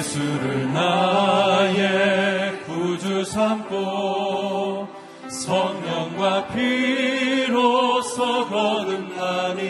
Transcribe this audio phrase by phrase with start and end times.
[0.00, 4.88] 예수를 나의 구주 삼고
[5.28, 9.60] 성령과 피로써 거듭나니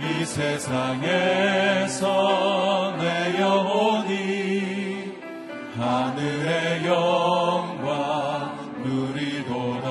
[0.00, 2.06] 이 세상에서
[2.96, 5.14] 내 영혼이
[5.76, 9.88] 하늘의 영광 누리도다.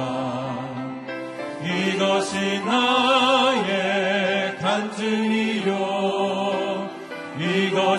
[1.66, 5.39] 이것이 나의 간증이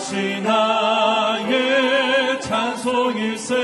[0.01, 1.51] 신앙의
[2.41, 3.55] 찬송일세.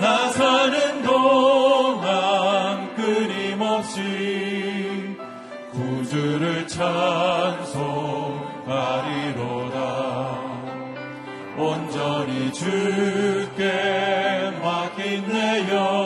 [0.00, 4.00] 나 사는 동안 끊임없이
[5.72, 6.94] 구주를 찬송하리로다.
[11.56, 13.62] 온전히 주께
[14.62, 16.03] 맡긴 내영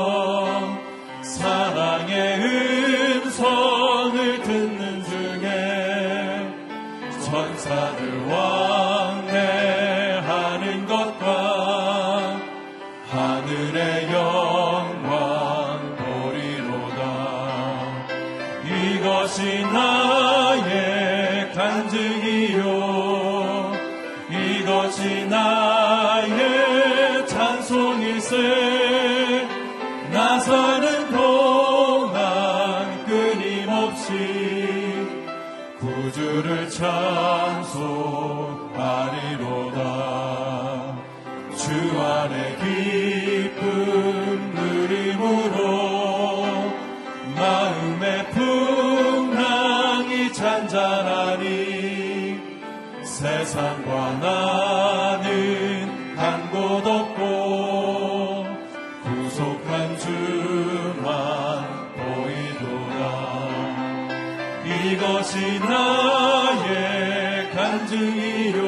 [65.59, 68.63] 나의 간증이요.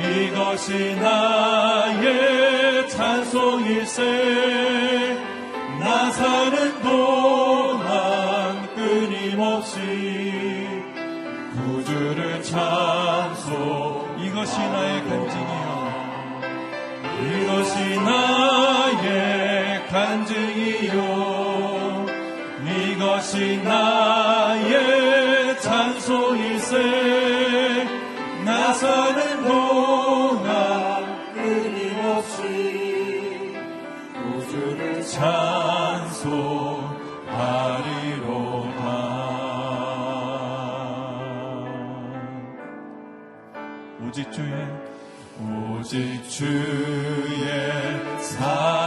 [0.00, 4.02] 이것이 나의 찬송일세.
[5.80, 9.78] 나 사는 동안 끊임없이
[11.54, 15.68] 구주를 찬송 이것이 나의 간증이요.
[17.22, 20.98] 이것이 나의 간증이요.
[22.66, 24.37] 이것이 나
[44.18, 47.44] 오직 주의 오직 주의
[48.20, 48.77] 사랑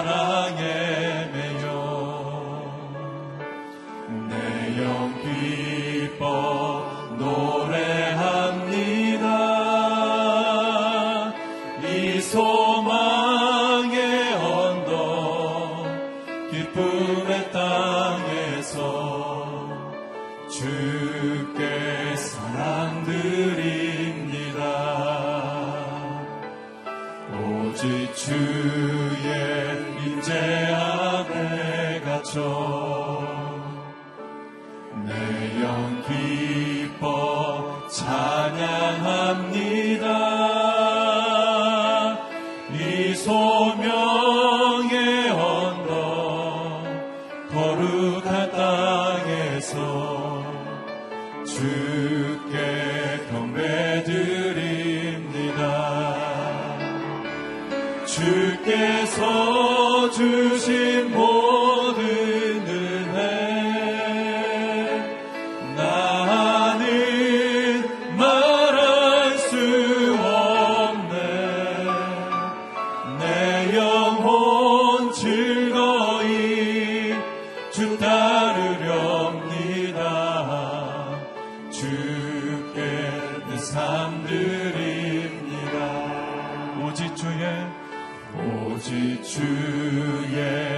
[88.82, 90.71] 오직 주의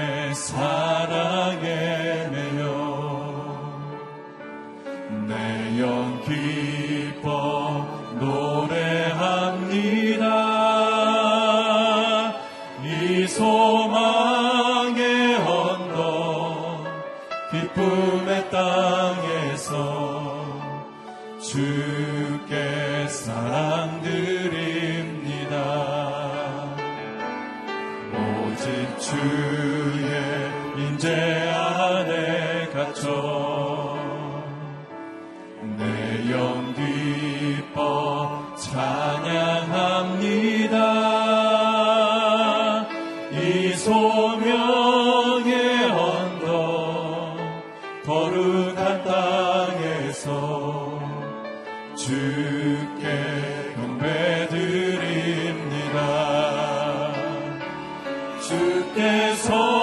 [58.53, 59.82] 주께서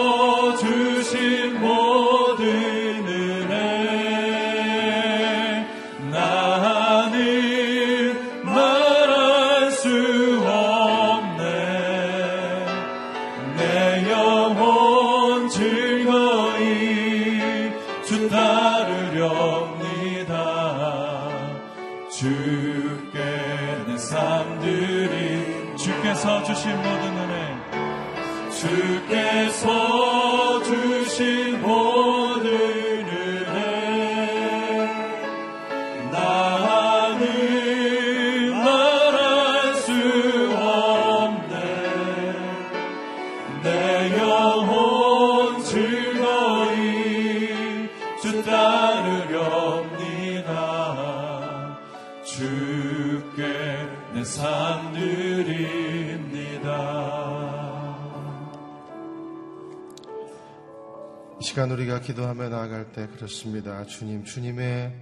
[62.10, 63.84] 기도하며 나아갈 때 그렇습니다.
[63.84, 64.92] 주님, 주님의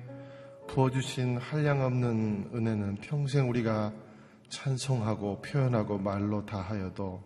[0.67, 3.95] 부어주신 한량없는 은혜는 평생 우리가
[4.51, 7.23] 찬송하고 표현하고 말로 다하여도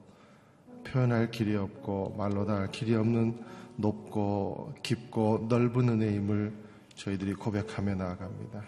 [0.85, 3.43] 표현할 길이 없고 말로 다할 길이 없는
[3.75, 6.53] 높고 깊고 넓은 은혜임을
[6.95, 8.63] 저희들이 고백하며 나아갑니다.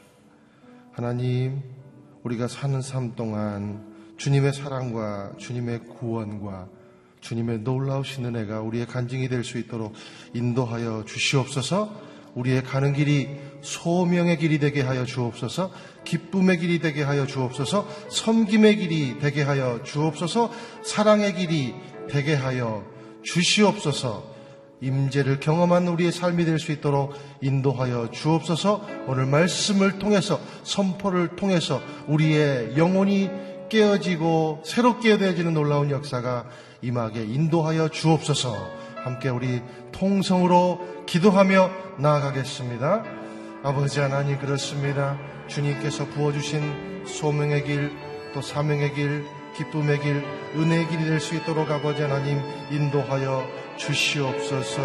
[0.90, 1.62] 하나님,
[2.25, 6.69] 우리가 사는 삶 동안 주님의 사랑과 주님의 구원과
[7.25, 9.94] 주님의 놀라우신 은혜가 우리의 간증이 될 수 있도록
[10.35, 11.91] 인도하여 주시옵소서.
[12.35, 13.29] 우리의 가는 길이
[13.62, 15.71] 소명의 길이 되게 하여 주옵소서.
[16.05, 17.88] 기쁨의 길이 되게 하여 주옵소서.
[18.11, 20.50] 섬김의 길이 되게 하여 주옵소서.
[20.82, 21.75] 사랑의 길이
[22.11, 22.85] 되게 하여
[23.23, 24.35] 주시옵소서.
[24.82, 28.87] 임재를 경험한 우리의 삶이 될 수 있도록 인도하여 주옵소서.
[29.06, 33.31] 오늘 말씀을 통해서 선포를 통해서 우리의 영혼이
[33.71, 36.47] 깨어지고 새롭게 되어지는 놀라운 역사가
[36.85, 38.71] 임하게 인도하여 주옵소서.
[39.03, 43.05] 함께 우리 통성으로 기도하며 나아가겠습니다.
[43.63, 45.19] 아버지 하나님 그렇습니다.
[45.47, 47.93] 주님께서 부어주신 소명의 길,
[48.33, 49.27] 또 사명의 길,
[49.57, 50.25] 기쁨의 길,
[50.57, 52.41] 은혜의 길이 될 수 있도록 아버지 하나님
[52.71, 53.47] 인도하여
[53.77, 54.83] 주시옵소서.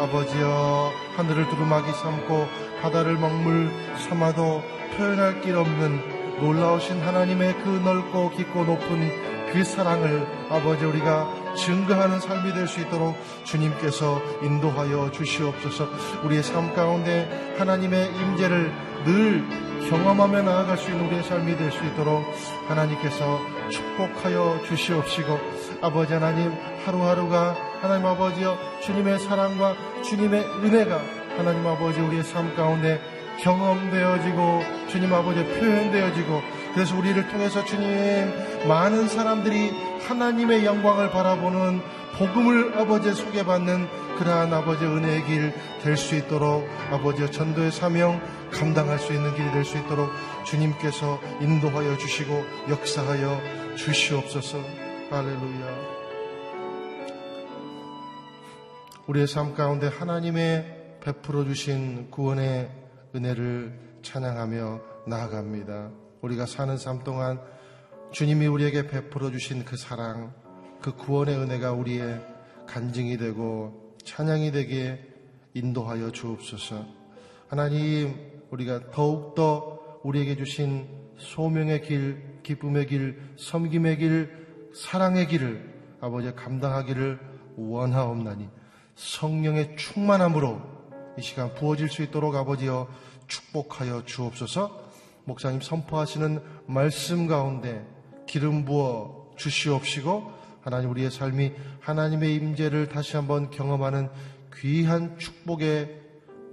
[0.00, 2.46] 아버지여 하늘을 두루마기 삼고
[2.82, 3.70] 바다를 먹물
[4.08, 4.62] 삼아도
[4.96, 9.10] 표현할 길 없는 놀라우신 하나님의 그 넓고 깊고 높은
[9.52, 15.88] 그 사랑을 아버지 우리가 증거하는 삶이 될 수 있도록 주님께서 인도하여 주시옵소서.
[16.24, 18.72] 우리의 삶 가운데 하나님의 임재를
[19.04, 19.44] 늘
[19.90, 22.24] 경험하며 나아갈 수 있는 우리의 삶이 될 수 있도록
[22.68, 23.40] 하나님께서
[23.70, 25.38] 축복하여 주시옵시고
[25.82, 26.52] 아버지 하나님
[26.84, 31.00] 하루하루가 하나님 아버지여 주님의 사랑과 주님의 은혜가
[31.36, 33.00] 하나님 아버지 우리의 삶 가운데
[33.40, 36.42] 경험되어지고 주님 아버지 표현되어지고
[36.74, 39.72] 그래서 우리를 통해서 주님 많은 사람들이
[40.08, 41.80] 하나님의 영광을 바라보는
[42.18, 48.20] 복음을 아버지 소개받는 그러한 아버지 은혜의 길 될 수 있도록 아버지 전도의 사명
[48.52, 50.10] 감당할 수 있는 길이 될 수 있도록
[50.44, 54.58] 주님께서 인도하여 주시고 역사하여 주시옵소서
[55.10, 55.92] 할렐루야
[59.08, 62.70] 우리의 삶 가운데 하나님의 베풀어 주신 구원의
[63.14, 65.90] 은혜를 찬양하며 나아갑니다.
[66.22, 67.40] 우리가 사는 삶 동안
[68.12, 70.34] 주님이 우리에게 베풀어 주신 그 사랑,
[70.82, 72.20] 그 구원의 은혜가 우리의
[72.66, 75.02] 간증이 되고 찬양이 되게
[75.54, 76.84] 인도하여 주옵소서.
[77.48, 78.14] 하나님,
[78.50, 87.18] 우리가 더욱더 우리에게 주신 소명의 길, 기쁨의 길, 섬김의 길, 사랑의 길을 아버지 감당하기를
[87.56, 88.48] 원하옵나니
[88.94, 90.60] 성령의 충만함으로
[91.18, 92.88] 이 시간 부어질 수 있도록 아버지여
[93.26, 94.92] 축복하여 주옵소서.
[95.24, 97.86] 목사님 선포하시는 말씀 가운데
[98.32, 104.08] 기름 부어 주시옵시고 하나님 우리의 삶이 하나님의 임재를 다시 한번 경험하는
[104.56, 106.00] 귀한 축복의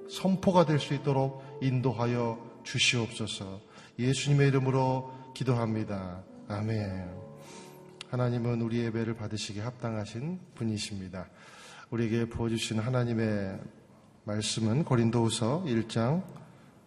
[0.10, 3.62] 선포가 될 수 있도록 인도하여 주시옵소서.
[3.98, 6.22] 예수님의 이름으로 기도합니다.
[6.50, 7.16] 아멘.
[8.10, 11.30] 하나님은 우리의 예배를 받으시기 합당하신 분이십니다.
[11.92, 13.58] 우리에게 부어주신 하나님의
[14.26, 16.24] 말씀은 고린도후서 1장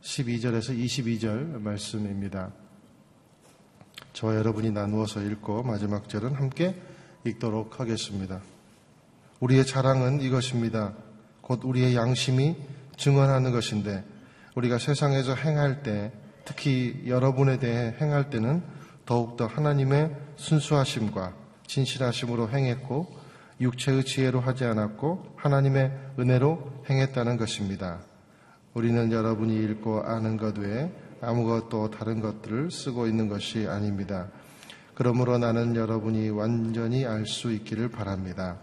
[0.02, 2.52] 12절에서 22절 말씀입니다.
[4.12, 6.74] 저와 여러분이 나누어서 읽고 마지막 절은 함께
[7.24, 8.42] 읽도록 하겠습니다.
[9.40, 10.92] 우리의 자랑은 이것입니다.
[11.40, 12.56] 곧 우리의 양심이
[12.96, 14.04] 증언하는 것인데
[14.54, 16.12] 우리가 세상에서 행할 때
[16.44, 18.62] 특히 여러분에 대해 행할 때는
[19.06, 21.34] 더욱더 하나님의 순수하심과
[21.66, 23.06] 진실하심으로 행했고
[23.60, 28.00] 육체의 지혜로 하지 않았고 하나님의 은혜로 행했다는 것입니다.
[28.74, 30.90] 우리는 여러분이 읽고 아는 것 외에
[31.22, 34.28] 아무것도 다른 것들을 쓰고 있는 것이 아닙니다.
[34.94, 38.58] 그러므로 나는 여러분이 완전히 알 수 있기를 바랍니다.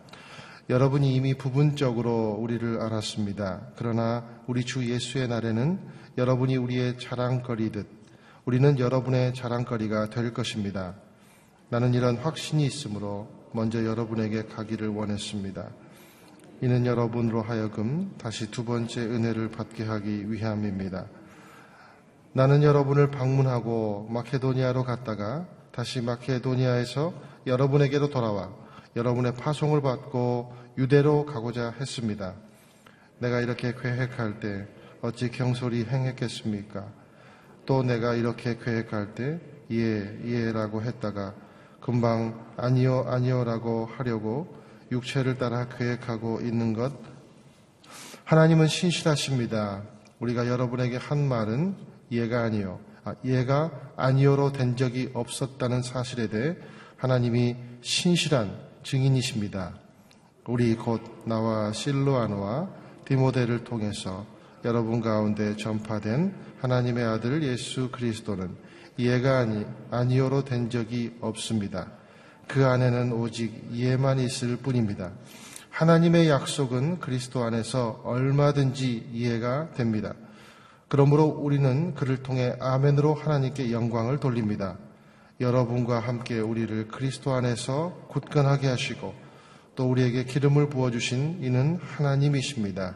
[0.70, 3.62] 여러분이 이미 부분적으로 우리를 알았습니다.
[3.76, 5.80] 그러나 우리 주 예수의 날에는
[6.18, 7.88] 여러분이 우리의 자랑거리듯
[8.46, 10.96] 우리는 여러분의 자랑거리가 될 것입니다.
[11.70, 15.70] 나는 이런 확신이 있으므로 먼저 여러분에게 가기를 원했습니다.
[16.62, 21.08] 이는 여러분으로 하여금 다시 두 번째 은혜를 받게 하기 위함입니다.
[22.34, 27.14] 나는 여러분을 방문하고 마케도니아로 갔다가 다시 마케도니아에서
[27.48, 28.52] 여러분에게로 돌아와
[28.96, 32.36] 여러분의 파송을 받고 유대로 가고자 했습니다.
[33.20, 34.68] 내가 이렇게 계획할 때
[35.02, 36.86] 어찌 경솔히 행했겠습니까?
[37.66, 39.40] 또 내가 이렇게 계획할 때
[39.72, 41.34] 예, 예라고 했다가
[41.82, 44.56] 금방 아니요, 아니요라고 하려고
[44.92, 46.92] 육체를 따라 계획하고 있는 것.
[48.26, 49.84] 하나님은 신실하십니다.
[50.20, 51.76] 우리가 여러분에게 한 말은
[52.12, 56.56] 예가 아니요, 아, 예가 아니요로 된 적이 없었다는 사실에 대해
[56.98, 59.76] 하나님이 신실한 증인이십니다.
[60.48, 62.70] 우리 곧 나와 실로아노와
[63.06, 64.26] 디모데를 통해서
[64.66, 68.56] 여러분 가운데 전파된 하나님의 아들 예수 그리스도는
[68.98, 71.92] 예가 아니, 아니오로 된 적이 없습니다.
[72.48, 75.12] 그 안에는 오직 예만 있을 뿐입니다.
[75.70, 80.14] 하나님의 약속은 그리스도 안에서 얼마든지 이해가 됩니다.
[80.90, 84.78] 그러므로 우리는 그를 통해 아멘으로 하나님께 영광을 돌립니다.
[85.40, 89.14] 여러분과 함께 우리를 그리스도 안에서 굳건하게 하시고
[89.76, 92.96] 또 우리에게 기름을 부어주신 이는 하나님이십니다.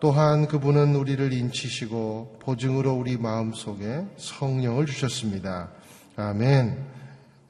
[0.00, 5.70] 또한 그분은 우리를 인치시고 보증으로 우리 마음 속에 성령을 주셨습니다.
[6.16, 6.84] 아멘.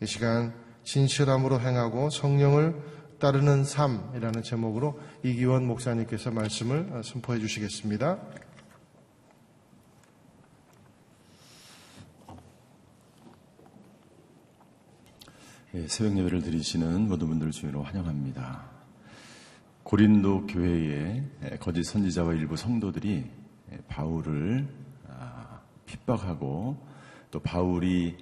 [0.03, 0.53] 이 시간
[0.85, 2.75] 진실함으로 행하고 성령을
[3.19, 8.19] 따르는 삶이라는 제목으로 이기원 목사님께서 말씀을 선포해 주시겠습니다.
[15.73, 18.65] 예, 새벽 예배를 드리시는 모든 분들 주의로 환영합니다.
[19.85, 21.25] 고린도 교회의
[21.61, 23.31] 거짓 선지자와 일부 성도들이
[23.87, 24.67] 바울을
[25.09, 26.77] 아, 핍박하고
[27.31, 28.17] 또 바울이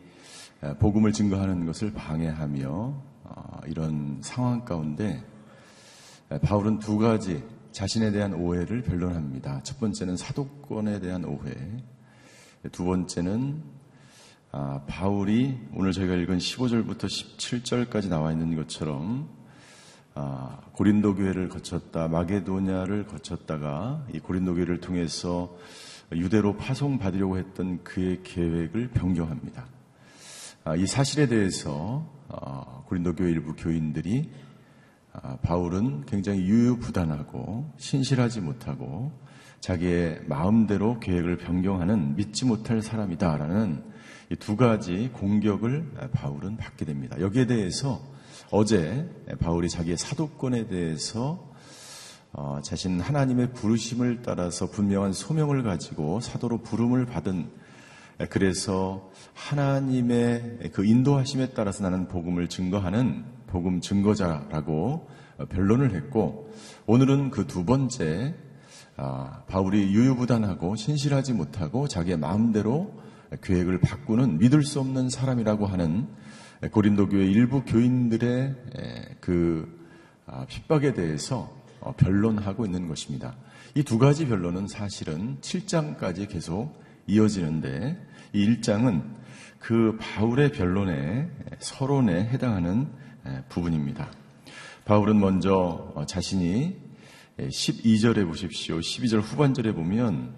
[0.79, 2.69] 복음을 증거하는 것을 방해하며
[3.25, 5.25] 어, 이런 상황 가운데
[6.43, 9.63] 바울은 두 가지 자신에 대한 오해를 변론합니다.
[9.63, 11.55] 첫 번째는 사도권에 대한 오해,
[12.73, 13.78] 두 번째는
[14.51, 19.29] 아, 바울이 오늘 저희가 읽은 15절부터 17절까지 나와 있는 것처럼
[20.15, 25.55] 아, 고린도 교회를 거쳤다, 마게도냐를 거쳤다가 이 고린도 교회를 통해서
[26.13, 29.67] 유대로 파송 받으려고 했던 그의 계획을 변경합니다.
[30.65, 34.31] 아, 이 사실에 대해서 어, 고린도 교회 일부 교인들이
[35.13, 39.13] 아, 바울은 굉장히 유유부단하고 신실하지 못하고
[39.61, 43.98] 자기의 마음대로 계획을 변경하는 믿지 못할 사람이다라는 이
[44.37, 47.19] 두 가지 공격을 바울은 받게 됩니다.
[47.21, 48.01] 여기에 대해서
[48.51, 49.09] 어제
[49.41, 51.53] 바울이 자기의 사도권에 대해서
[52.33, 57.51] 어, 자신 하나님의 부르심을 따라서 분명한 소명을 가지고 사도로 부름을 받은
[58.31, 65.09] 그래서 하나님의 그 인도하심에 따라서 나는 복음을 증거하는 복음 증거자라고
[65.49, 66.53] 변론을 했고
[66.87, 68.35] 오늘은 그 두 번째
[69.01, 72.93] 아, 바울이 유유부단하고 신실하지 못하고 자기의 마음대로
[73.43, 76.09] 계획을 바꾸는 믿을 수 없는 사람이라고 하는
[76.71, 78.55] 고린도 교회 일부 교인들의
[79.21, 79.79] 그
[80.27, 83.37] 아, 핍박에 대해서 어, 변론하고 있는 것입니다.
[83.75, 87.97] 이 두 가지 변론은 사실은 7장까지 계속 이어지는데
[88.33, 89.03] 이 1장은
[89.59, 92.89] 그 바울의 변론에 서론에 해당하는
[93.49, 94.11] 부분입니다.
[94.85, 96.77] 바울은 먼저 어, 자신이
[97.39, 98.79] 12절에 보십시오.
[98.79, 100.35] 12절 후반절에 보면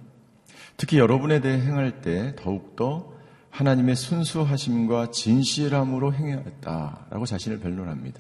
[0.81, 3.13] 특히 여러분에 대해 행할 때 더욱더
[3.51, 8.19] 하나님의 순수하심과 진실함으로 행하였다라고 자신을 변론합니다.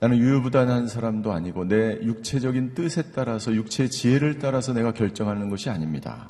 [0.00, 6.28] 나는 유유부단한 사람도 아니고 내 육체적인 뜻에 따라서 육체의 지혜를 따라서 내가 결정하는 것이 아닙니다.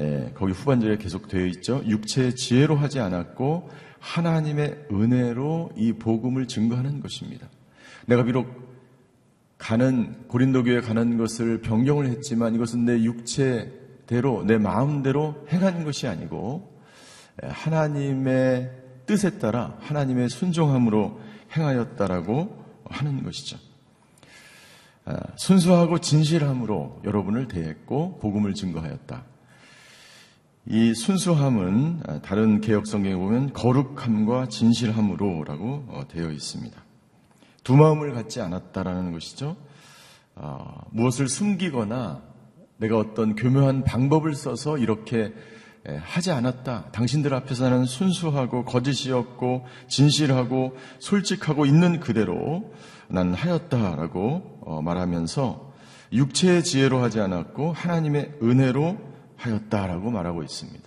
[0.00, 1.82] 예, 거기 후반절에 계속 되어 있죠.
[1.84, 7.48] 육체의 지혜로 하지 않았고 하나님의 은혜로 이 복음을 증거하는 것입니다.
[8.06, 8.73] 내가 비록
[9.64, 16.70] 가는 고린도 교에 가는 것을 변경을 했지만 이것은 내 육체대로 내 마음대로 행한 것이 아니고
[17.42, 18.70] 예, 하나님의
[19.06, 21.18] 뜻에 따라 하나님의 순종함으로
[21.56, 23.56] 행하였다라고 하는 것이죠.
[25.06, 29.24] 아, 순수하고 진실함으로 여러분을 대했고 복음을 증거하였다.
[30.66, 36.84] 이 순수함은 다른 개혁 성경에 보면 거룩함과 진실함으로라고 어, 되어 있습니다.
[37.64, 39.56] 두 마음을 갖지 않았다라는 것이죠.
[40.36, 42.22] 어, 무엇을 숨기거나
[42.76, 45.32] 내가 어떤 교묘한 방법을 써서 이렇게
[46.02, 46.90] 하지 않았다.
[46.92, 52.72] 당신들 앞에서 는 순수하고 거짓이 없고 진실하고 솔직하고 있는 그대로
[53.08, 55.72] 난 하였다라고 어, 말하면서
[56.12, 58.98] 육체의 지혜로 하지 않았고 하나님의 은혜로
[59.36, 60.80] 하였다라고 말하고 있습니다.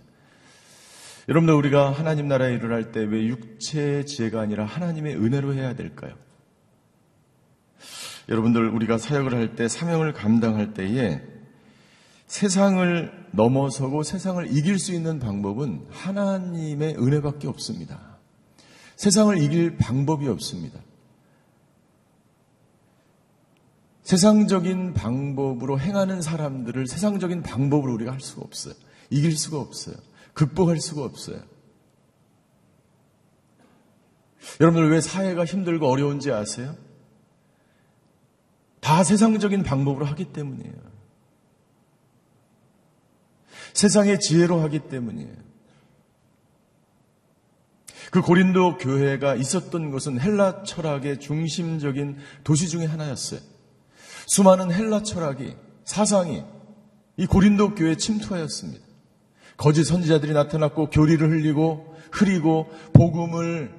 [1.30, 6.14] 여러분들 우리가 하나님 나라에 일을 할 때 왜 육체의 지혜가 아니라 하나님의 은혜로 해야 될까요?
[8.30, 11.22] 여러분들 우리가 사역을 할 때 사명을 감당할 때에
[12.28, 18.18] 세상을 넘어서고 세상을 이길 수 있는 방법은 하나님의 은혜밖에 없습니다.
[18.98, 20.80] 세상을 이길 방법이 없습니다.
[24.04, 28.74] 세상적인 방법으로 행하는 사람들을 세상적인 방법으로 우리가 할 수가 없어요.
[29.10, 29.96] 이길 수가 없어요.
[30.34, 31.40] 극복할 수가 없어요.
[34.60, 36.76] 여러분들 왜 사회가 힘들고 어려운지 아세요?
[38.80, 40.74] 다 세상적인 방법으로 하기 때문이에요.
[43.74, 45.48] 세상의 지혜로 하기 때문이에요.
[48.12, 53.40] 그 고린도 교회가 있었던 것은 헬라 철학의 중심적인 도시 중의 하나였어요.
[54.28, 56.44] 수많은 헬라 철학이 사상이
[57.18, 58.86] 이 고린도 교회에 침투하였습니다.
[59.58, 63.76] 거짓 선지자들이 나타났고 교리를 흘리고 흐리고 복음을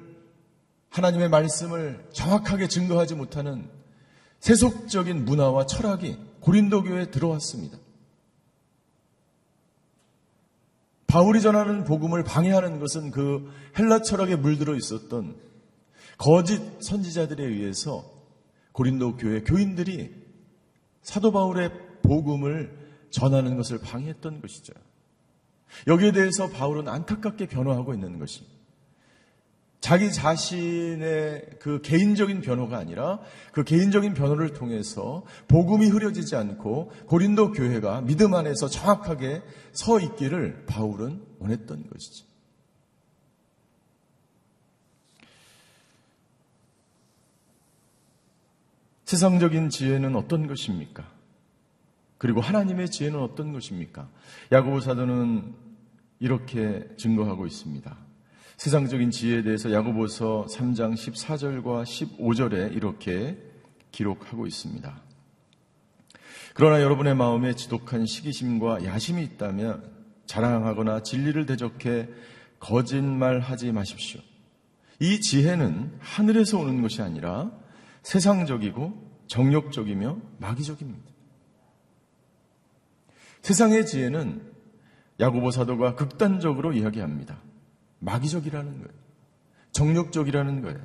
[0.89, 3.69] 하나님의 말씀을 정확하게 증거하지 못하는
[4.39, 7.77] 세속적인 문화와 철학이 고린도 교회에 들어왔습니다.
[11.07, 15.35] 바울이 전하는 복음을 방해하는 것은 그 헬라 철학에 물들어 있었던
[16.17, 18.05] 거짓 선지자들에 의해서
[18.73, 20.13] 고린도 교회 교인들이
[21.01, 21.71] 사도 바울의
[22.03, 22.77] 복음을
[23.09, 24.73] 전하는 것을 방해했던 것이죠.
[25.87, 28.58] 여기에 대해서 바울은 안타깝게 변호하고 있는 것입니다.
[29.79, 33.19] 자기 자신의 그 개인적인 변호가 아니라
[33.53, 41.23] 그 개인적인 변호를 통해서 복음이 흐려지지 않고 고린도 교회가 믿음 안에서 정확하게 서 있기를 바울은
[41.39, 42.25] 원했던 것이죠.
[49.05, 51.09] 세상적인 지혜는 어떤 것입니까?
[52.19, 54.07] 그리고 하나님의 지혜는 어떤 것입니까?
[54.51, 55.55] 야고보 사도는
[56.19, 58.08] 이렇게 증거하고 있습니다.
[58.59, 63.37] 세상적인 지혜에 대해서 야고보서 3장 14절과 15절에 이렇게
[63.93, 65.01] 기록하고 있습니다.
[66.55, 69.89] 그러나 여러분의 마음에 지독한 시기심과 야심이 있다면
[70.25, 72.09] 자랑하거나 진리를 대적해
[72.59, 74.19] 거짓말하지 마십시오.
[74.99, 77.53] 이 지혜는 하늘에서 오는 것이 아니라
[78.03, 81.09] 세상적이고 정욕적이며 마귀적입니다.
[83.41, 84.51] 세상의 지혜는
[85.21, 87.41] 야고보 사도가 극단적으로 이야기합니다.
[87.99, 88.99] 마귀적이라는 거예요.
[89.71, 90.79] 정욕적이라는 거예요.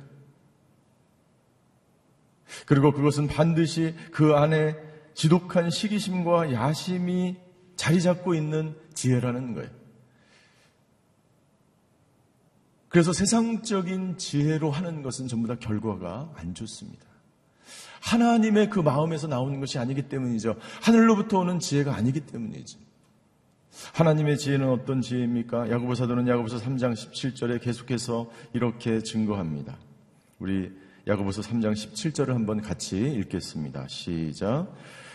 [2.65, 4.75] 그리고 그것은 반드시 그 안에
[5.13, 7.37] 지독한 시기심과 야심이
[7.75, 9.69] 자리 잡고 있는 지혜라는 거예요.
[12.89, 17.03] 그래서 세상적인 지혜로 하는 것은 전부 다 결과가 안 좋습니다.
[17.99, 20.55] 하나님의 그 마음에서 나오는 것이 아니기 때문이죠.
[20.81, 22.84] 하늘로부터 오는 지혜가 아니기 때문이죠.
[23.93, 25.69] 하나님의 지혜는 어떤 지혜입니까?
[25.69, 29.77] 야고보 사도는 야고보서 3장 17절에 계속해서 이렇게 증거합니다.
[30.39, 30.71] 우리
[31.07, 33.87] 야고보서 3장 17절을 한번 같이 읽겠습니다.
[33.87, 34.73] 시작.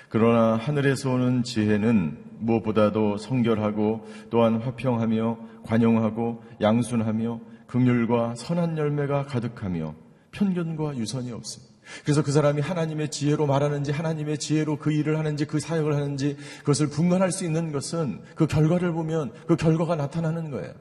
[0.08, 9.94] 그러나 하늘에서 오는 지혜는 무엇보다도 성결하고 또한 화평하며 관용하고 양순하며 극률과 선한 열매가 가득하며
[10.32, 11.69] 편견과 유선이 없습니다.
[12.04, 16.88] 그래서 그 사람이 하나님의 지혜로 말하는지 하나님의 지혜로 그 일을 하는지 그 사역을 하는지 그것을
[16.88, 20.72] 분간할 수 있는 것은 그 결과를 보면 그 결과가 나타나는 거예요.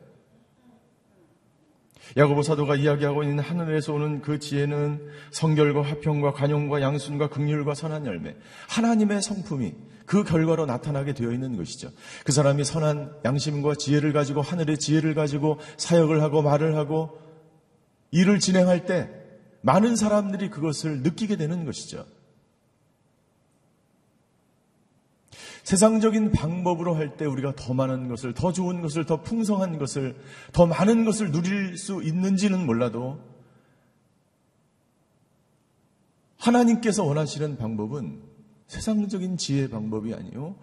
[2.18, 8.36] 야고보 사도가 이야기하고 있는 하늘에서 오는 그 지혜는 성결과 화평과 관용과 양순과 극률과 선한 열매
[8.68, 11.92] 하나님의 성품이 그 결과로 나타나게 되어 있는 것이죠.
[12.26, 17.20] 그 사람이 선한 양심과 지혜를 가지고 하늘의 지혜를 가지고 사역을 하고 말을 하고
[18.10, 19.19] 일을 진행할 때
[19.62, 22.06] 많은 사람들이 그것을 느끼게 되는 것이죠.
[25.64, 30.16] 세상적인 방법으로 할 때 우리가 더 많은 것을, 더 좋은 것을, 더 풍성한 것을,
[30.52, 33.20] 더 많은 것을 누릴 수 있는지는 몰라도
[36.38, 38.24] 하나님께서 원하시는 방법은
[38.68, 40.56] 세상적인 지혜의 방법이 아니요.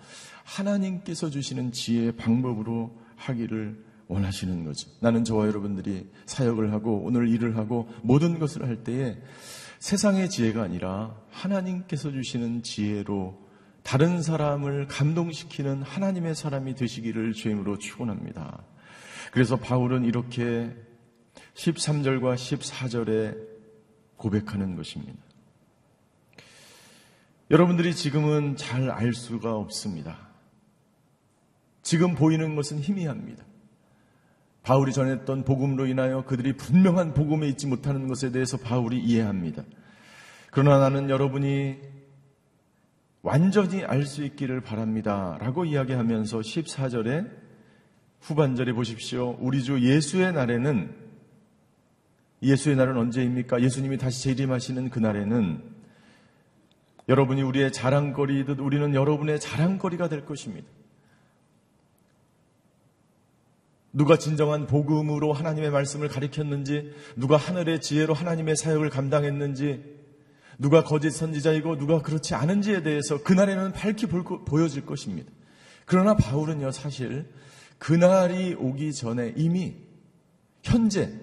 [0.45, 4.89] 하나님께서 주시는 지혜의 방법으로 하기를 원하시는 거죠.
[5.01, 9.19] 나는 저와 여러분들이 사역을 하고 오늘 일을 하고 모든 것을 할 때에
[9.79, 13.47] 세상의 지혜가 아니라 하나님께서 주시는 지혜로
[13.83, 18.65] 다른 사람을 감동시키는 하나님의 사람이 되시기를 주임으로 축원합니다.
[19.33, 20.75] 그래서 바울은 이렇게
[21.55, 23.37] 13절과 14절에
[24.17, 25.19] 고백하는 것입니다.
[27.51, 30.19] 여러분들이 지금은 잘 알 수가 없습니다.
[31.83, 33.45] 지금 보이는 것은 희미합니다.
[34.67, 39.63] 바울이 전했던 복음으로 인하여 그들이 분명한 복음에 있지 못하는 것에 대해서 바울이 이해합니다.
[40.51, 41.77] 그러나 나는 여러분이
[43.23, 45.39] 완전히 알 수 있기를 바랍니다.
[45.41, 47.31] 라고 이야기하면서 14절에
[48.23, 49.37] 후반절에 보십시오.
[49.39, 50.97] 우리 주 예수의 날에는
[52.43, 53.63] 예수의 날은 언제입니까?
[53.63, 55.63] 예수님이 다시 재림하시는 그날에는
[57.09, 60.67] 여러분이 우리의 자랑거리듯 우리는 여러분의 자랑거리가 될 것입니다.
[63.97, 69.83] 누가 진정한 복음으로 하나님의 말씀을 가리켰는지, 누가 하늘의 지혜로 하나님의 사역을 감당했는지,
[70.59, 75.33] 누가 거짓 선지자이고 누가 그렇지 않은지에 대해서 그날에는 밝히 보여질 것입니다.
[75.87, 77.33] 그러나 바울은요, 사실
[77.79, 79.77] 그날이 오기 전에 이미
[80.63, 81.15] 현재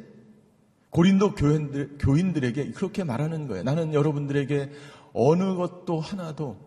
[0.89, 3.61] 고린도 교인들, 교인들에게 그렇게 말하는 거예요.
[3.61, 4.71] 나는 여러분들에게
[5.13, 6.57] 어느 것도 하나도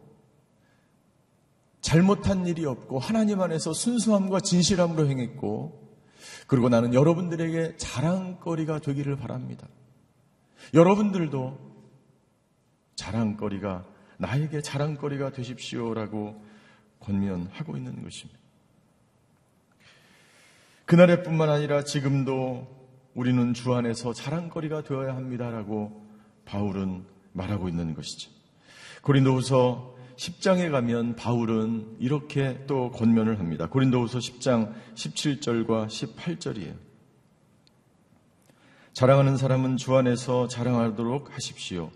[1.81, 5.86] 잘못한 일이 없고 하나님 안에서 순수함과 진실함으로 행했고
[6.47, 9.67] 그리고 나는 여러분들에게 자랑거리가 되기를 바랍니다.
[10.75, 11.59] 여러분들도
[12.95, 13.85] 자랑거리가
[14.19, 16.43] 나에게 자랑거리가 되십시오라고
[17.01, 18.41] 권면하고 있는 것입니다.
[20.87, 22.67] 그날에 뿐만 아니라 지금도
[23.15, 26.07] 우리는 주 안에서 자랑거리가 되어야 합니다라고
[26.45, 28.31] 바울은 말하고 있는 것이죠.
[29.03, 33.69] 고린도후서 10장에 가면 바울은 이렇게 또 권면을 합니다.
[33.69, 36.75] 고린도후서 10장 17절과 18절이에요.
[38.95, 41.91] 자랑하는 사람은 주 안에서 자랑하도록 하십시오.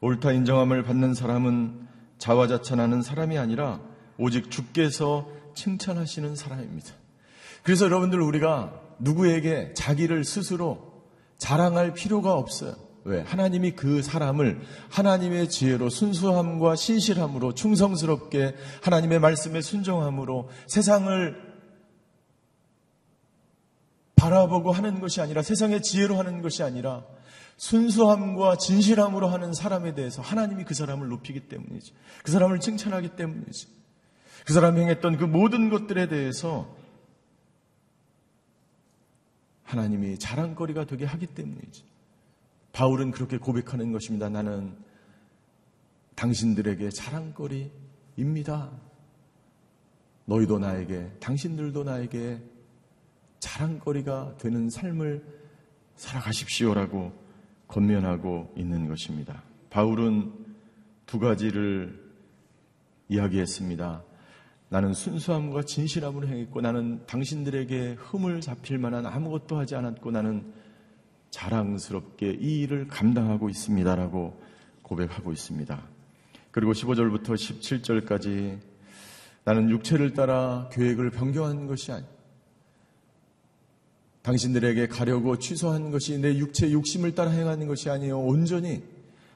[0.00, 3.80] 옳다 인정함을 받는 사람은 자화자찬하는 사람이 아니라
[4.16, 6.94] 오직 주께서 칭찬하시는 사람입니다.
[7.62, 11.04] 그래서 여러분들 우리가 누구에게 자기를 스스로
[11.36, 12.87] 자랑할 필요가 없어요.
[13.08, 13.22] 왜?
[13.22, 21.48] 하나님이 그 사람을 하나님의 지혜로 순수함과 신실함으로 충성스럽게 하나님의 말씀에 순종함으로 세상을
[24.14, 27.02] 바라보고 하는 것이 아니라 세상의 지혜로 하는 것이 아니라
[27.56, 31.92] 순수함과 진실함으로 하는 사람에 대해서 하나님이 그 사람을 높이기 때문이지.
[32.22, 33.68] 그 사람을 칭찬하기 때문이지.
[34.44, 36.76] 그 사람이 행했던 그 모든 것들에 대해서
[39.64, 41.88] 하나님이 자랑거리가 되게 하기 때문이지.
[42.72, 44.28] 바울은 그렇게 고백하는 것입니다.
[44.28, 44.76] 나는
[46.14, 48.70] 당신들에게 자랑거리입니다.
[50.26, 52.42] 너희도 나에게, 당신들도 나에게
[53.40, 55.24] 자랑거리가 되는 삶을
[55.94, 57.12] 살아가십시오라고
[57.66, 59.42] 권면하고 있는 것입니다.
[59.70, 60.32] 바울은
[61.06, 62.08] 두 가지를
[63.08, 64.04] 이야기했습니다.
[64.70, 70.52] 나는 순수함과 진실함으로 행했고 나는 당신들에게 흠을 잡힐 만한 아무것도 하지 않았고 나는
[71.30, 74.40] 자랑스럽게 이 일을 감당하고 있습니다라고
[74.82, 75.82] 고백하고 있습니다.
[76.50, 78.58] 그리고 15절부터 17절까지
[79.44, 82.04] 나는 육체를 따라 계획을 변경한 것이 아니
[84.22, 88.82] 당신들에게 가려고 취소한 것이 내 육체 욕심을 따라 행하는 것이 아니요 온전히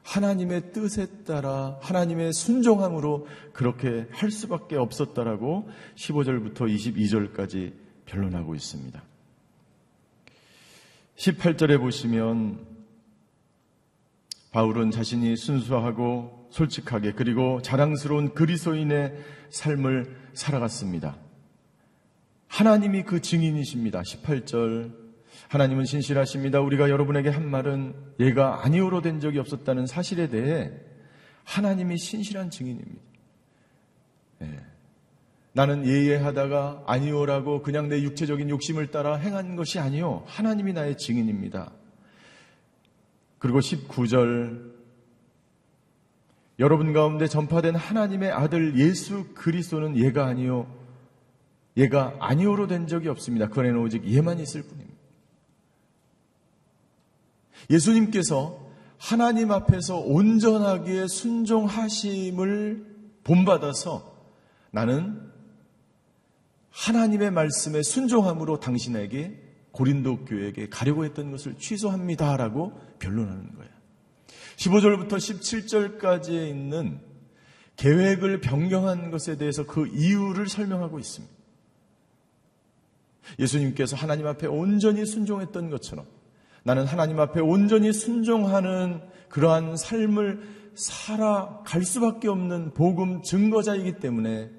[0.02, 7.72] 하나님의 뜻에 따라 하나님의 순종함으로 그렇게 할 수밖에 없었다라고 15절부터 22절까지
[8.05, 9.02] 변론하고 있습니다.
[11.16, 12.66] 18절에 보시면
[14.51, 19.14] 바울은 자신이 순수하고 솔직하게 그리고 자랑스러운 그리스도인의
[19.51, 21.16] 삶을 살아갔습니다.
[22.48, 24.03] 하나님이 그 증인이십니다.
[24.03, 24.94] 18절
[25.48, 26.61] 하나님은 신실하십니다.
[26.61, 30.70] 우리가 여러분에게 한 말은 얘가 아니오로 된 적이 없었다는 사실에 대해
[31.44, 33.03] 하나님이 신실한 증인입니다.
[34.40, 34.71] 네.
[35.55, 40.23] 나는 예예하다가 아니오라고 그냥 내 육체적인 욕심을 따라 행한 것이 아니요.
[40.27, 41.73] 하나님이 나의 증인입니다.
[43.38, 44.73] 그리고 19절
[46.59, 50.73] 여러분 가운데 전파된 하나님의 아들 예수 그리스도는 얘가 아니요.
[51.77, 53.49] 얘가 아니오로 된 적이 없습니다.
[53.49, 54.93] 그 안에는 오직 얘만 있을 뿐입니다.
[57.71, 58.61] 예수님께서
[58.99, 62.87] 하나님 앞에서 온전하게 순종하심을
[63.25, 64.12] 본받아서
[64.71, 65.32] 나는
[66.72, 69.38] 하나님의 말씀에 순종함으로 당신에게
[69.70, 73.70] 고린도 교회에게 가려고 했던 것을 취소합니다라고 변론하는 거예요.
[74.56, 77.00] 15절부터 17절까지에 있는
[77.76, 81.35] 계획을 변경한 것에 대해서 그 이유를 설명하고 있습니다.
[83.38, 86.06] 예수님께서 하나님 앞에 온전히 순종했던 것처럼
[86.64, 90.42] 나는 하나님 앞에 온전히 순종하는 그러한 삶을
[90.74, 94.50] 살아갈 수밖에 없는 복음 증거자이기 때문에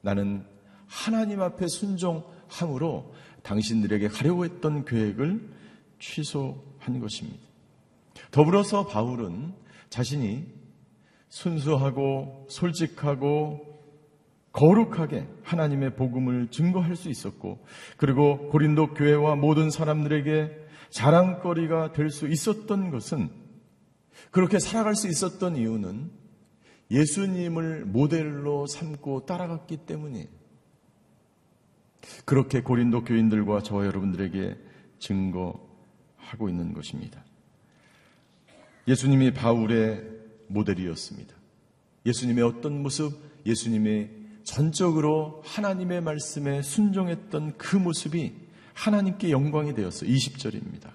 [0.00, 0.44] 나는
[0.88, 5.48] 하나님 앞에 순종함으로 당신들에게 가려고 했던 계획을
[5.98, 7.38] 취소한 것입니다.
[8.30, 9.52] 더불어서 바울은
[9.90, 10.46] 자신이
[11.28, 13.66] 순수하고 솔직하고
[14.52, 17.64] 거룩하게 하나님의 복음을 증거할 수 있었고
[17.96, 23.28] 그리고 고린도 교회와 모든 사람들에게 자랑거리가 될 수 있었던 것은
[24.30, 26.10] 그렇게 살아갈 수 있었던 이유는
[26.90, 30.37] 예수님을 모델로 삼고 따라갔기 때문이에요.
[32.24, 34.56] 그렇게 고린도 교인들과 저와 여러분들에게
[34.98, 37.24] 증거하고 있는 것입니다.
[38.86, 40.02] 예수님이 바울의
[40.48, 41.34] 모델이었습니다.
[42.06, 43.12] 예수님의 어떤 모습,
[43.44, 44.10] 예수님의
[44.44, 48.34] 전적으로 하나님의 말씀에 순종했던 그 모습이
[48.72, 50.10] 하나님께 영광이 되었어요.
[50.10, 50.90] 20절입니다.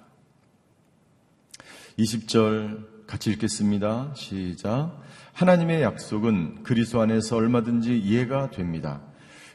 [1.99, 4.13] 20절 같이 읽겠습니다.
[4.15, 4.99] 시작.
[5.33, 9.01] 하나님의 약속은 그리스도 안에서 얼마든지 이해가 됩니다.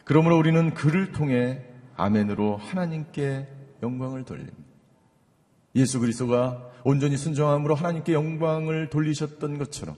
[0.08, 1.60] 그러므로 우리는 그를 통해
[1.94, 3.46] 아멘으로 하나님께
[3.82, 4.56] 영광을 돌립니다.
[5.74, 9.96] 예수 그리스도가 온전히 순종함으로 하나님께 영광을 돌리셨던 것처럼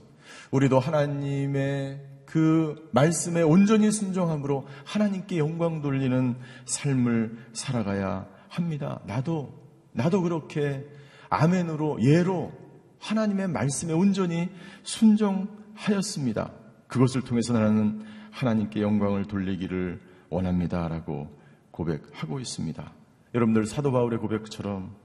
[0.51, 8.99] 우리도 하나님의 그 말씀에 온전히 순종함으로 하나님께 영광 돌리는 삶을 살아가야 합니다.
[9.05, 9.53] 나도,
[9.93, 10.85] 나도 그렇게
[11.29, 12.51] 아멘으로, 예로
[12.99, 14.49] 하나님의 말씀에 온전히
[14.83, 16.51] 순종하였습니다.
[16.87, 20.87] 그것을 통해서 나는 하나님께 영광을 돌리기를 원합니다.
[20.87, 21.29] 라고
[21.71, 22.91] 고백하고 있습니다.
[23.35, 24.95] 여러분들 사도 바울의 고백처럼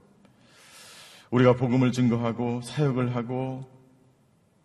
[1.31, 3.65] 우리가 복음을 증거하고 사역을 하고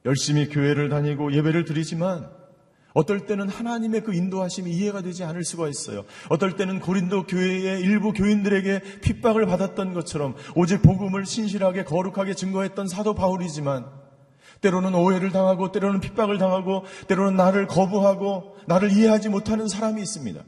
[0.04, 2.28] 열심히 교회를 다니고 예배를 드리지만
[2.94, 6.04] 어떨 때는 하나님의 그 인도하심이 이해가 되지 않을 수가 있어요.
[6.28, 13.14] 어떨 때는 고린도 교회의 일부 교인들에게 핍박을 받았던 것처럼 오직 복음을 신실하게 거룩하게 증거했던 사도
[13.14, 14.01] 바울이지만
[14.62, 20.42] 때로는 오해를 당하고 때로는 핍박을 당하고 때로는 나를 거부하고 나를 이해하지 못하는 사람이 있습니다.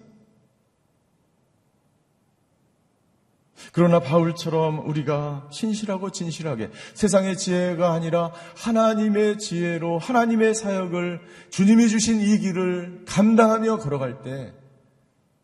[3.73, 12.39] 그러나 바울처럼 우리가 신실하고 진실하게 세상의 지혜가 아니라 하나님의 지혜로 하나님의 사역을 주님이 주신 이
[12.39, 14.53] 길을 감당하며 걸어갈 때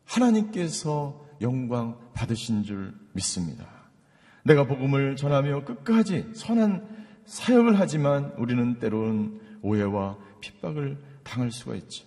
[0.05, 3.67] 하나님께서 영광 받으신 줄 믿습니다.
[4.45, 6.90] 내가 복음을 전하며 끝까지 선한
[7.31, 12.05] 사역을 하지만 우리는 때로는 오해와 핍박을 당할 수가 있죠.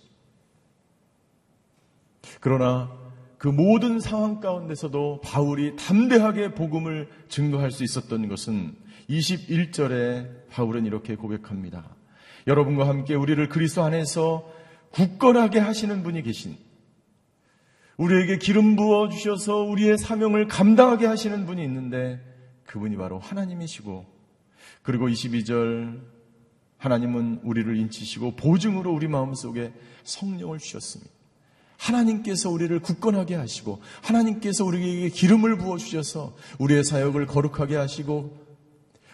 [2.40, 2.92] 그러나
[3.38, 8.76] 그 모든 상황 가운데서도 바울이 담대하게 복음을 증거할 수 있었던 것은
[9.08, 11.96] 21절에 바울은 이렇게 고백합니다.
[12.46, 14.46] 여러분과 함께 우리를 그리스도 안에서
[14.90, 16.54] 굳건하게 하시는 분이 계신
[17.96, 22.20] 우리에게 기름 부어 주셔서 우리의 사명을 감당하게 하시는 분이 있는데
[22.66, 24.13] 그분이 바로 하나님이시고
[24.82, 26.00] 그리고 22절
[26.78, 29.72] 하나님은 우리를 인치시고 보증으로 우리 마음속에
[30.04, 31.10] 성령을 주셨습니다.
[31.78, 38.44] 하나님께서 우리를 굳건하게 하시고 하나님께서 우리에게 기름을 부어 주셔서 우리의 사역을 거룩하게 하시고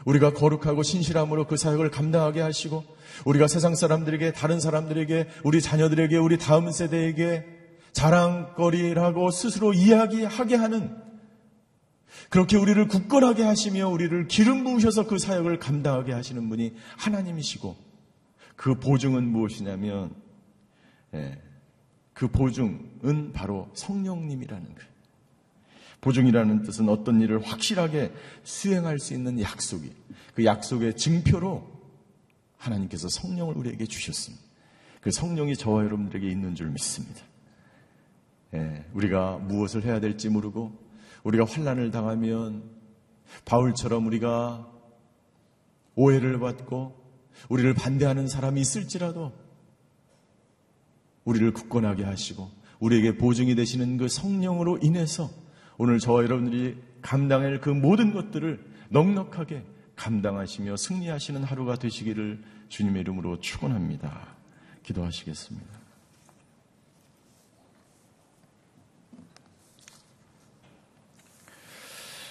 [0.04, 2.84] 우리가 거룩하고 신실함으로 그 사역을 감당하게 하시고
[3.24, 7.44] 우리가 세상 사람들에게 다른 사람들에게 우리 자녀들에게 우리 다음 세대에게
[7.92, 11.09] 자랑거리라고 스스로 이야기하게 하는
[12.28, 17.76] 그렇게 우리를 굳건하게 하시며 우리를 기름 부으셔서 그 사역을 감당하게 하시는 분이 하나님이시고
[18.56, 20.14] 그 보증은 무엇이냐면
[21.14, 21.40] 예,
[22.12, 24.90] 그 보증은 바로 성령님이라는 거예요.
[26.00, 29.90] 보증이라는 뜻은 어떤 일을 확실하게 수행할 수 있는 약속이
[30.34, 31.66] 그 약속의 증표로
[32.56, 34.44] 하나님께서 성령을 우리에게 주셨습니다.
[35.00, 37.22] 그 성령이 저와 여러분들에게 있는 줄 믿습니다.
[38.54, 40.89] 예, 우리가 무엇을 해야 될지 모르고
[41.24, 42.62] 우리가 환란을 당하면
[43.44, 44.66] 바울처럼 우리가
[45.94, 46.98] 오해를 받고
[47.48, 49.33] 우리를 반대하는 사람이 있을지라도
[51.24, 55.30] 우리를 굳건하게 하시고 우리에게 보증이 되시는 그 성령으로 인해서
[55.76, 59.64] 오늘 저와 여러분들이 감당할 그 모든 것들을 넉넉하게
[59.96, 64.35] 감당하시며 승리하시는 하루가 되시기를 주님의 이름으로 축원합니다.
[64.83, 65.79] 기도하시겠습니다.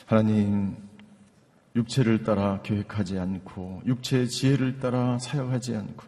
[0.10, 0.76] 하나님,
[1.76, 6.04] 육체를 따라 계획하지 않고 육체의 지혜를 따라 사역하지 않고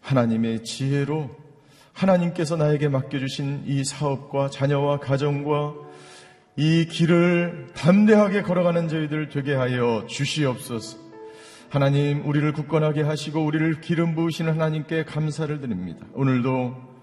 [0.00, 1.34] 하나님의 지혜로
[1.92, 5.74] 하나님께서 나에게 맡겨주신 이 사업과 자녀와 가정과
[6.54, 10.96] 이 길을 담대하게 걸어가는 저희들 되게 하여 주시옵소서.
[11.68, 16.06] 하나님, 우리를 굳건하게 하시고 우리를 기름 부으시는 하나님께 감사를 드립니다.
[16.14, 16.95] 오늘도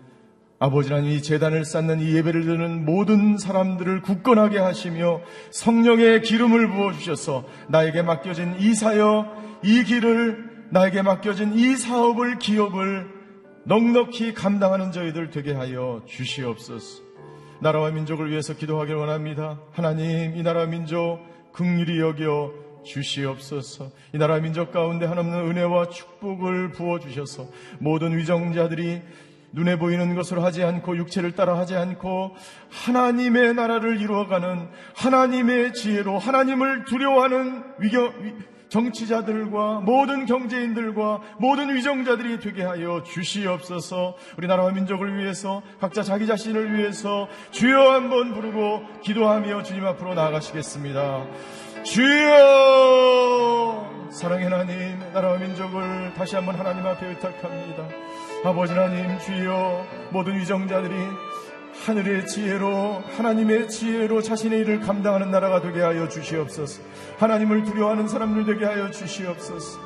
[0.63, 5.19] 아버지는 이 재단을 쌓는 이 예배를 드는 모든 사람들을 굳건하게 하시며
[5.51, 13.09] 성령의 기름을 부어 주셔서 나에게 맡겨진 이 사역, 이 길을 나에게 맡겨진 이 사업을, 기업을
[13.65, 17.03] 넉넉히 감당하는 저희들 되게 하여 주시옵소서.
[17.59, 19.59] 나라와 민족을 위해서 기도하길 원합니다.
[19.73, 21.19] 하나님, 이 나라와 민족
[21.51, 22.53] 극률이 여겨
[22.85, 23.91] 주시옵소서.
[24.13, 27.49] 이 나라 민족 가운데 한없는 은혜와 축복을 부어 주셔서
[27.79, 29.01] 모든 위정자들이
[29.53, 32.35] 눈에 보이는 것으로 하지 않고 육체를 따라 하지 않고
[32.69, 38.11] 하나님의 나라를 이루어가는 하나님의 지혜로 하나님을 두려워하는 위경,
[38.69, 46.75] 정치자들과 모든 경제인들과 모든 위정자들이 되게 하여 주시옵소서 우리 나라와 민족을 위해서 각자 자기 자신을
[46.75, 51.27] 위해서 주여 한번 부르고 기도하며 주님 앞으로 나아가시겠습니다.
[51.83, 57.83] 주여 사랑의 하나님 나라와 민족을 다시 한번 하나님 앞에 의탁합니다.
[58.45, 60.93] 아버지 하나님 주여 모든 위정자들이
[61.83, 66.83] 하늘의 지혜로 하나님의 지혜로 자신의 일을 감당하는 나라가 되게 하여 주시옵소서.
[67.17, 69.79] 하나님을 두려워하는 사람들 되게 하여 주시옵소서.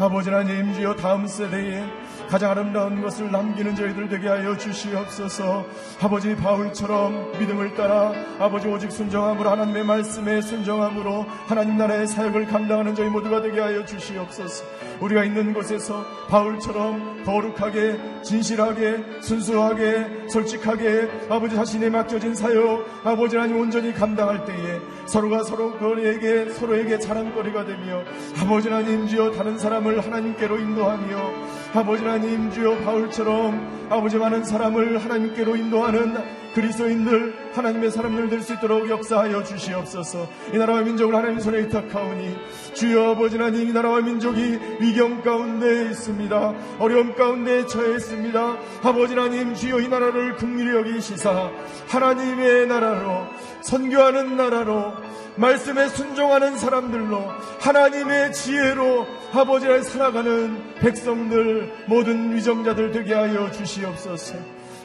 [0.00, 1.84] 아버지 하나님 주여 다음 세대에
[2.28, 5.64] 가장 아름다운 것을 남기는 저희들 되게 하여 주시옵소서.
[6.02, 13.08] 아버지 바울처럼 믿음을 따라 아버지 오직 순정함으로 하나님의 말씀에 순정함으로 하나님 나라의 사역을 감당하는 저희
[13.08, 14.64] 모두가 되게 하여 주시옵소서.
[15.00, 23.94] 우리가 있는 곳에서 바울처럼 거룩하게 진실하게 순수하게 솔직하게 아버지 자신에 맡겨진 사역 아버지 하나님 온전히
[23.94, 28.02] 감당할 때에 서로가 서로에게 서로에게 자랑거리가 되며
[28.42, 35.56] 아버지 하나님 주여 다른 사람을 하나님께로 인도하며 아버지 하나님 주여 바울처럼 아버지 많은 사람을 하나님께로
[35.56, 36.14] 인도하는
[36.54, 40.28] 그리스도인들 하나님의 사람들 될 수 있도록 역사하여 주시옵소서.
[40.52, 42.36] 이 나라와 민족을 하나님 손에 의탁하오니
[42.74, 46.54] 주여 아버지 하나님 이 나라와 민족이 위경 가운데 있습니다.
[46.78, 48.56] 어려움 가운데 처해 있습니다.
[48.82, 51.50] 아버지 하나님 주여 이 나라를 국민히 여기시사
[51.88, 53.26] 하나님의 나라로
[53.62, 54.92] 선교하는 나라로
[55.36, 57.22] 말씀에 순종하는 사람들로
[57.60, 64.36] 하나님의 지혜로 아버지를 살아가는 백성들 모든 위정자들 되게 하여 주시 옵소서.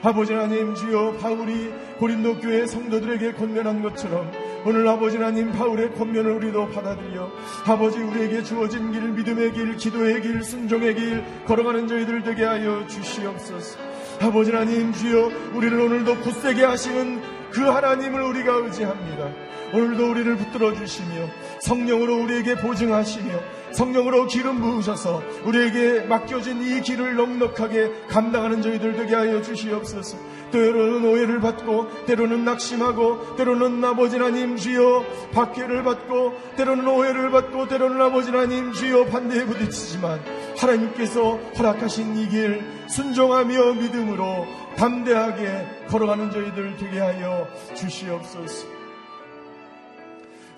[0.02, 4.30] 아버지 하나님 주여 바울이 고린도 교회 성도들에게 권면한 것처럼
[4.66, 7.32] 오늘 아버지 하나님 바울의 권면을 우리도 받아들여
[7.66, 13.80] 아버지 우리에게 주어진 길 믿음의 길 기도의 길 순종의 길 걸어가는 저희들 되게 하여 주시옵소서.
[14.20, 19.53] 아버지 하나님 주여 우리를 오늘도 굳세게 하시는 그 하나님을 우리가 의지합니다.
[19.74, 21.28] 오늘도 우리를 붙들어 주시며
[21.62, 23.40] 성령으로 우리에게 보증하시며
[23.72, 30.18] 성령으로 기름 부으셔서 우리에게 맡겨진 이 길을 넉넉하게 감당하는 저희들 되게 하여 주시옵소서.
[30.52, 38.00] 때로는 오해를 받고 때로는 낙심하고 때로는 아버지 하나님 주여 박해를 받고 때로는 오해를 받고 때로는
[38.00, 40.22] 아버지 하나님 주여 반대에 부딪히지만
[40.58, 44.46] 하나님께서 허락하신 이 길 순종하며 믿음으로
[44.78, 48.73] 담대하게 걸어가는 저희들 되게 하여 주시옵소서.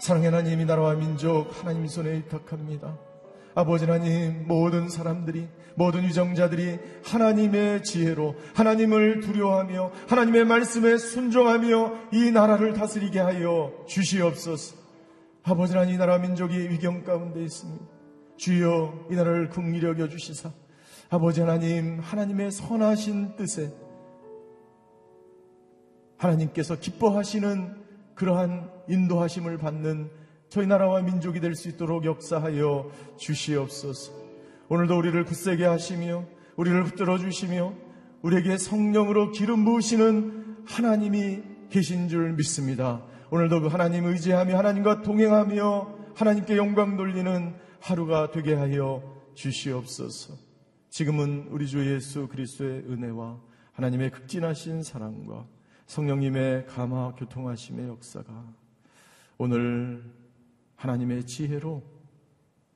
[0.06, 2.96] 사랑의 하나님 이 나라와 민족 하나님 손에 의탁합니다.
[3.56, 12.74] 아버지 하나님 모든 사람들이 모든 유정자들이 하나님의 지혜로 하나님을 두려워하며 하나님의 말씀에 순종하며 이 나라를
[12.74, 14.76] 다스리게 하여 주시옵소서.
[15.42, 17.84] 아버지 하나님 이 나라 민족이 위경 가운데 있습니다.
[18.38, 20.52] 주여 이 나라를 국리려 여 주시사
[21.10, 23.74] 아버지 하나님 하나님의 선하신 뜻에
[26.18, 30.10] 하나님께서 기뻐하시는 그러한 인도하심을 받는
[30.50, 34.14] 저희 나라와 민족이 될 수 있도록 역사하여 주시옵소서.
[34.70, 37.74] 오늘도 우리를 굳세게 하시며 우리를 붙들어 주시며
[38.22, 43.04] 우리에게 성령으로 기름 부으시는 하나님이 계신 줄 믿습니다.
[43.30, 50.34] 오늘도 그 하나님 의지하며 하나님과 동행하며 하나님께 영광 돌리는 하루가 되게 하여 주시옵소서.
[50.90, 53.38] 지금은 우리 주 예수 그리스도의 은혜와
[53.74, 55.46] 하나님의 극진하신 사랑과
[55.88, 58.54] 성령님의 감화 교통하심의 역사가
[59.38, 60.04] 오늘
[60.76, 61.84] 하나님의 지혜로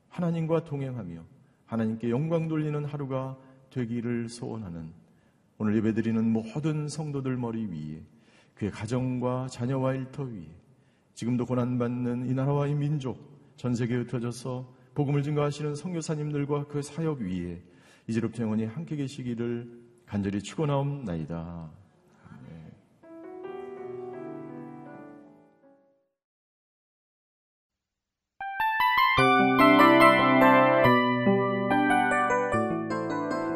[0.10, 1.24] 하나님과 동행하며
[1.66, 3.38] 하나님께 영광 돌리는 하루가
[3.70, 4.92] 되기를 소원하는
[5.58, 8.04] 오늘 예배드리는 모든 성도들 머리 위에
[8.56, 10.48] 그의 가정과 자녀와 일터 위에
[11.14, 13.18] 지금도 고난받는 이 나라와 이 민족
[13.56, 17.62] 전 세계에 흩어져서 복음을 증거하시는 성교사님들과 그 사역 위에
[18.08, 21.72] 이제로부터 영원히 함께 계시기를 간절히 축원하옵나이다.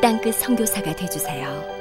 [0.00, 1.75] 땅끝 선교사가 되주세요.